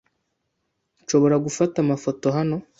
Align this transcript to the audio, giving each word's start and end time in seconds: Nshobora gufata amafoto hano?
Nshobora 1.03 1.35
gufata 1.45 1.75
amafoto 1.79 2.25
hano? 2.37 2.55